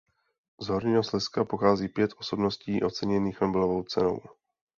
[0.61, 4.19] Z Horního Slezska pochází pět osobností oceněných Nobelovou cenou.